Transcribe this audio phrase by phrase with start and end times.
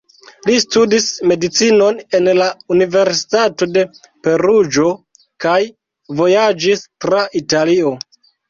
[0.49, 3.85] Li studis medicinon en la Universitato de
[4.29, 4.89] Peruĝo
[5.47, 5.61] kaj
[6.23, 7.97] vojaĝis tra Italio.